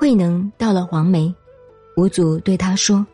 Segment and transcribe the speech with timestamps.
[0.00, 1.30] 慧能到了黄梅，
[1.94, 3.06] 五祖对他说：“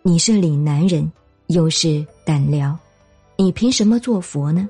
[0.00, 1.12] 你是岭南人，
[1.48, 2.74] 又是胆辽，
[3.36, 4.66] 你凭什么做佛呢？”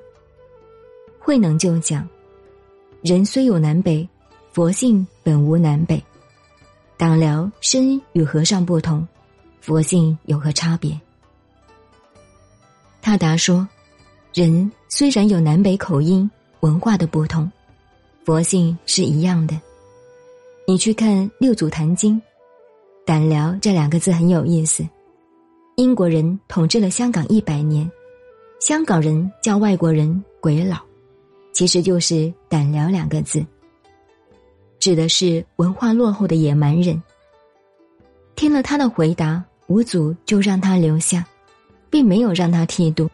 [1.17, 2.09] 慧能就讲
[3.03, 4.09] ：“人虽有南北，
[4.51, 6.03] 佛性本无南北。
[6.97, 9.07] 党辽身与和尚不同，
[9.61, 11.01] 佛性有何差别？”
[13.01, 13.65] 他答说
[14.35, 16.29] ：“人虽然有南北口音、
[16.63, 17.49] 文化的不同，
[18.25, 19.57] 佛性是一样的。
[20.67, 22.17] 你去看《六祖坛经》，
[23.05, 24.83] 胆辽这两个字很有意思。
[25.77, 27.91] 英国人统治了香港一百年，
[28.61, 30.79] 香港人叫外国人‘鬼佬’。”
[31.53, 33.45] 其实就是“胆辽”两个字，
[34.79, 37.01] 指的是文化落后的野蛮人。
[38.35, 41.27] 听了他的回答，五祖就让他留下，
[41.91, 43.07] 并没有让他剃度。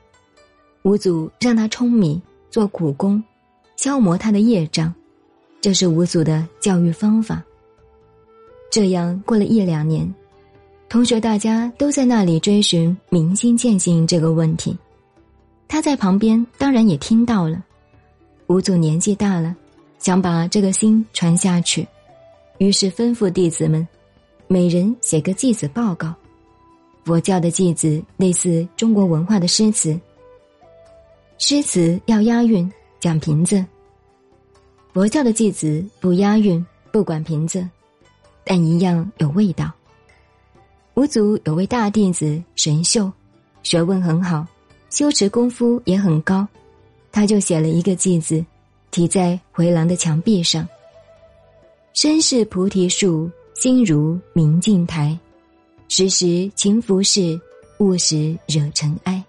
[0.85, 3.21] 五祖让他舂米做苦工，
[3.75, 4.95] 消磨他的业障，
[5.61, 7.43] 这是五祖的教育方法。
[8.71, 10.13] 这样过了一两年，
[10.89, 14.77] 同学大家都在那里追寻明心见性这个问题，
[15.69, 17.63] 他在旁边当然也听到了。
[18.47, 19.55] 五祖年纪大了，
[19.99, 21.87] 想把这个心传下去，
[22.59, 23.87] 于是吩咐弟子们，
[24.47, 26.15] 每人写个祭子报告。
[27.05, 29.99] 佛教的祭子类似中国文化的诗词，
[31.39, 33.65] 诗词要押韵，讲平仄；
[34.93, 37.67] 佛教的祭子不押韵，不管平仄，
[38.45, 39.71] 但一样有味道。
[40.95, 43.11] 五祖有位大弟子神秀，
[43.63, 44.45] 学问很好，
[44.91, 46.47] 修持功夫也很高。
[47.13, 48.45] 他就写了一个偈子，
[48.91, 50.67] 题在回廊的墙壁上。
[51.93, 55.17] 身是菩提树，心如明镜台，
[55.89, 57.41] 时时勤拂拭，
[57.79, 59.25] 勿使惹尘埃。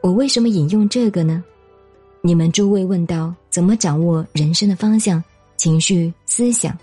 [0.00, 1.42] 我为什么引用这个呢？
[2.26, 5.22] 你们诸位问到怎么掌握人生的方向、
[5.58, 6.74] 情绪、思想，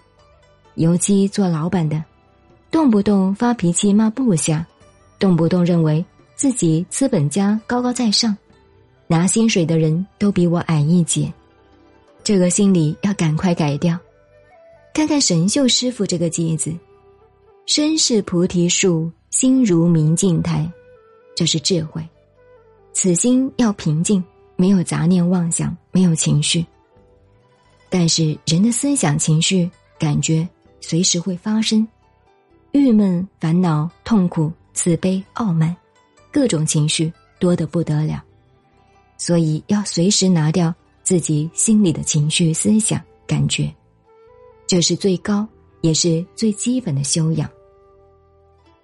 [0.76, 2.04] 尤其做老板的，
[2.70, 4.64] 动不动发脾气骂部下，
[5.18, 6.06] 动不动认为
[6.36, 8.38] 自己资本家高高在上。
[9.08, 11.34] 拿薪水的人都比我矮一截，
[12.24, 13.98] 这个心理要赶快改掉。
[14.94, 16.72] 看看神秀师傅这个偈子
[17.66, 20.72] ：“身是菩提树，心如明镜台。”
[21.36, 22.08] 这是智慧。
[22.94, 24.24] 此心要平静，
[24.62, 26.64] 没有杂念妄想，没有情绪。
[27.90, 29.68] 但是人的思想、情绪、
[29.98, 30.48] 感觉
[30.80, 31.86] 随时会发生，
[32.72, 35.76] 郁闷、烦恼、痛苦、慈悲、傲慢，
[36.32, 38.24] 各种情绪多得不得了。
[39.18, 43.68] 所以要随时拿掉自己心里的情绪、思想、感觉，
[44.68, 45.48] 这是最高
[45.82, 47.50] 也是最基本的修养。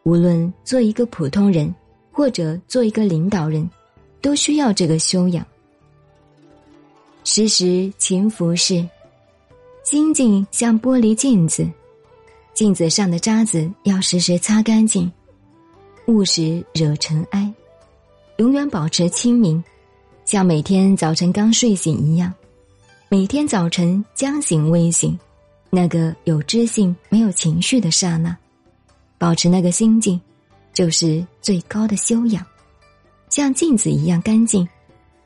[0.01, 1.71] 无论做一个普通人，
[2.11, 3.69] 或者做一个领导人，
[4.21, 5.45] 都需要这个修养。
[7.29, 8.87] 时时勤拂拭，
[9.83, 11.69] 心境像玻璃镜子，
[12.53, 15.11] 镜子上的渣子要时时擦干净，
[16.05, 17.53] 勿使惹尘埃，
[18.37, 19.61] 永远保持清明。
[20.23, 22.33] 像每天早晨刚睡醒一样，
[23.09, 25.19] 每天早晨将醒未醒，
[25.69, 28.35] 那个有知性没有情绪的刹那，
[29.17, 30.19] 保持那个心境，
[30.73, 32.43] 就是最高的修养。
[33.27, 34.65] 像镜子一样干净，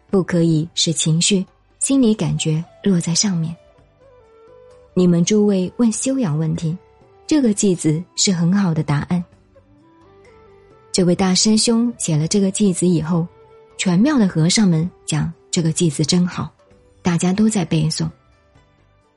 [0.09, 1.45] 不可以使情绪、
[1.81, 3.53] 心理感觉落在上面。
[4.93, 6.77] 你们诸位问修养问题，
[7.27, 9.21] 这个句子是很好的答案。
[10.91, 13.27] 这位大师兄写了这个句子以后。
[13.77, 16.51] 全庙的和尚们讲这个偈子真好，
[17.01, 18.07] 大家都在背诵。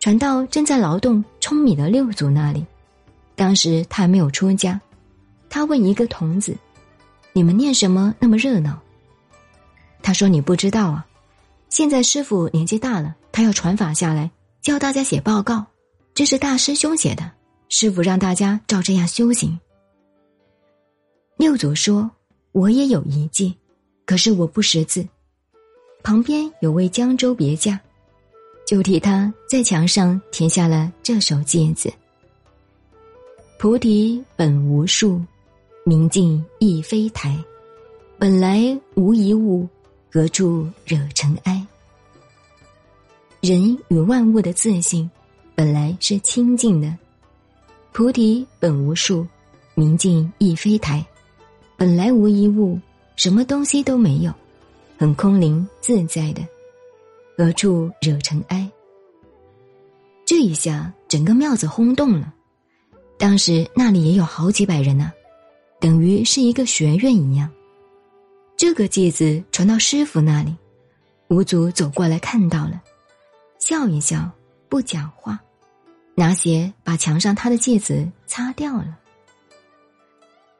[0.00, 2.64] 传到正在劳动舂米的六祖那里，
[3.34, 4.80] 当时他还没有出家，
[5.50, 6.56] 他问一个童子
[7.34, 8.80] ：“你们念什么那么热闹？”
[10.00, 11.06] 他说：“你不知道啊，
[11.74, 14.30] 现在师傅年纪大了，他要传法下来，
[14.62, 15.66] 教大家写报告。
[16.14, 17.28] 这是大师兄写的，
[17.68, 19.58] 师傅让大家照这样修行。”
[21.36, 22.08] 六祖说
[22.52, 23.52] ：“我也有一计。”
[24.06, 25.04] 可是我不识字，
[26.04, 27.80] 旁边有位江州别驾，
[28.64, 31.92] 就替他在墙上填下了这首偈子
[33.58, 35.20] ：“菩提本无树，
[35.84, 37.36] 明镜亦非台，
[38.16, 39.68] 本来无一物，
[40.12, 41.60] 何处惹尘埃？”
[43.44, 45.10] 人与万物的自信
[45.54, 46.96] 本来是清净的，
[47.92, 49.26] 菩提本无树，
[49.74, 51.04] 明镜亦非台，
[51.76, 52.80] 本来无一物。
[53.16, 54.32] 什么东西都没有，
[54.96, 56.40] 很空灵自在的，
[57.36, 58.66] 何处惹尘埃？
[60.24, 62.32] 这一下，整个庙子轰动了。
[63.18, 65.12] 当时那里也有好几百人呢，
[65.78, 67.50] 等于是一个学院一样。
[68.56, 70.56] 这个戒子传到师傅那里，
[71.28, 72.82] 五祖走过来看到了，
[73.66, 74.30] 笑一笑，
[74.68, 75.40] 不讲话。
[76.14, 78.98] 拿鞋把墙上他的戒子擦掉了。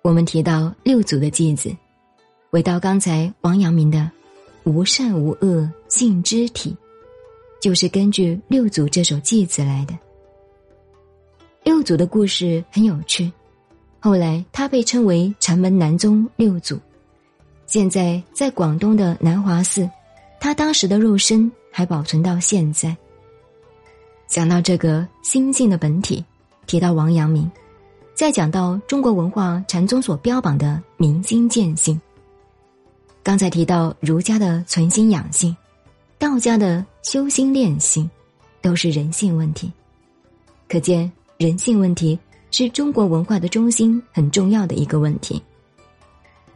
[0.00, 1.70] 我们提到六祖的戒子，
[2.48, 4.10] 回到刚才王阳明的
[4.64, 6.74] “无善无恶性之体”，
[7.60, 9.94] 就是根据六祖这首偈子来的。
[11.62, 13.30] 六祖的故事很有趣，
[14.00, 16.80] 后来他被称为禅门南宗六祖。
[17.66, 19.86] 现在在广东的南华寺，
[20.44, 22.94] 他当时的肉身还保存到现在。
[24.26, 26.22] 讲到这个心性的本体，
[26.66, 27.50] 提到王阳明，
[28.12, 31.98] 再讲到中国文化禅宗所标榜的明心见性。
[33.22, 35.56] 刚才提到儒家的存心养性，
[36.18, 38.10] 道家的修心练性，
[38.60, 39.72] 都是人性问题，
[40.68, 41.10] 可见。
[41.38, 42.18] 人性问题
[42.50, 45.42] 是中国文化的中心，很重要的一个问题。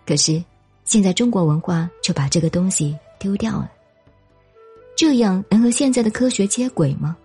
[0.06, 0.44] 可是，
[0.84, 3.72] 现在中国文化却把这个东西丢掉了。
[4.98, 7.16] 这样能和现在的科学接轨吗？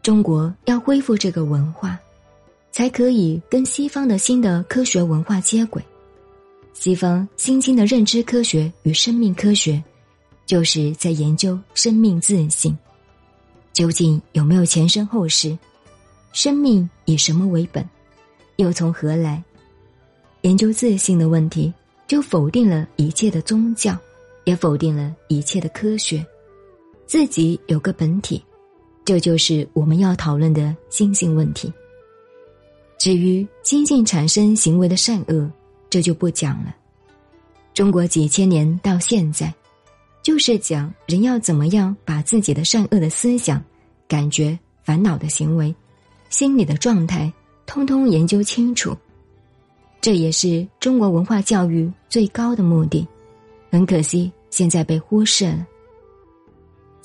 [0.00, 1.98] 中国要恢复这个文化，
[2.70, 5.82] 才可以跟西方的新的科学文化接轨。
[6.72, 9.82] 西方新兴的认知科学与生命科学，
[10.46, 12.78] 就是在研究生命自性，
[13.72, 15.58] 究竟有没有前生后世？
[16.32, 17.84] 生命以什么为本？
[18.54, 19.42] 又从何来？
[20.42, 21.74] 研究自信的问题，
[22.06, 23.98] 就否定了一切的宗教，
[24.44, 26.24] 也否定了一切的科学。
[27.06, 28.42] 自己有个本体，
[29.04, 31.72] 这就是我们要讨论的心性问题。
[32.98, 35.50] 至于心性产生行为的善恶，
[35.88, 36.74] 这就不讲了。
[37.72, 39.54] 中国几千年到现在，
[40.22, 43.62] 就是讲人要怎么样把自己的善恶的思想、
[44.08, 45.74] 感觉、烦恼的行为。
[46.28, 47.32] 心理的状态，
[47.66, 48.96] 通通研究清楚，
[50.00, 53.06] 这也是中国文化教育最高的目的。
[53.70, 55.66] 很可惜，现在被忽视了。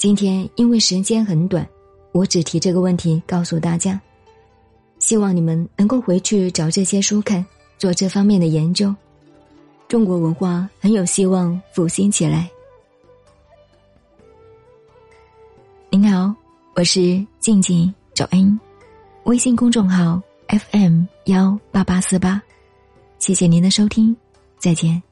[0.01, 1.63] 今天因为时间很短，
[2.12, 4.01] 我只提这个问题告诉大家，
[4.98, 7.45] 希望你们能够回去找这些书看，
[7.77, 8.95] 做这方面的研究。
[9.88, 12.50] 中国文化很有希望复兴起来。
[15.92, 16.33] 您好，
[16.74, 18.59] 我是静静找恩。
[19.25, 22.42] 微信公众号 FM 幺八八四八，
[23.19, 24.18] 谢谢您的收听，
[24.57, 25.11] 再见。